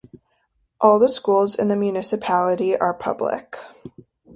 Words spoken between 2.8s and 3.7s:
public.